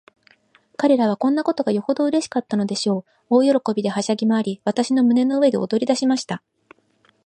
[0.77, 3.37] 彼等はこんなことがよほどうれしかったのでしょう。
[3.45, 6.41] 大喜びで、はしゃぎまわり、私の胸の上で踊りだしました。